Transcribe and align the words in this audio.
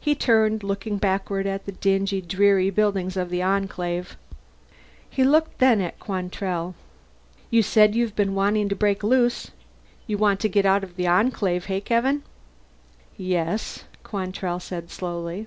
He 0.00 0.16
turned, 0.16 0.64
looking 0.64 0.96
backward 0.96 1.46
at 1.46 1.64
the 1.64 1.70
dingy 1.70 2.20
dreary 2.20 2.68
buildings 2.68 3.16
of 3.16 3.30
the 3.30 3.40
Enclave. 3.42 4.16
He 5.08 5.22
looked 5.22 5.58
then 5.60 5.80
at 5.80 6.00
Quantrell. 6.00 6.74
"You 7.48 7.62
said 7.62 7.94
you've 7.94 8.16
been 8.16 8.34
wanting 8.34 8.68
to 8.70 8.74
break 8.74 9.04
loose. 9.04 9.52
You 10.08 10.18
want 10.18 10.40
to 10.40 10.48
get 10.48 10.66
out 10.66 10.82
of 10.82 10.96
the 10.96 11.06
Enclave, 11.06 11.70
eh, 11.70 11.78
Kevin?" 11.78 12.24
"Yes," 13.16 13.84
Quantrell 14.02 14.58
said 14.58 14.90
slowly. 14.90 15.46